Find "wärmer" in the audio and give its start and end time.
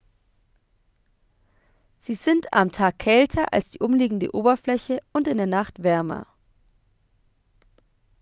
5.83-6.25